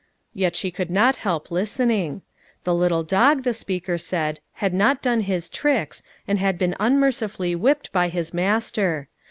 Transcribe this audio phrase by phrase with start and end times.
[0.33, 2.23] Yet she could not help listening.
[2.63, 7.53] The little dog, the speaker said, had not done his tricks, and had been unmercifully
[7.53, 9.09] whipped by his master.